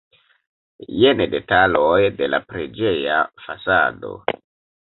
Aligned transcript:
Jen 1.01 1.19
detaloj 1.33 1.99
de 2.21 2.31
la 2.35 2.41
preĝeja 2.49 3.21
fasado. 3.47 4.19